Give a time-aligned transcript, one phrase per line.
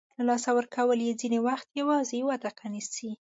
[0.17, 3.11] له لاسه ورکول یې ځینې وخت یوازې یوه دقیقه نیسي.